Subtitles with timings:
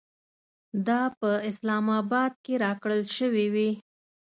[0.87, 3.69] دا په اسلام اباد کې راکړل شوې وې.